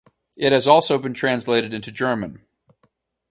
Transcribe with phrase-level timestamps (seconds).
[0.35, 2.41] It has also been translated into German.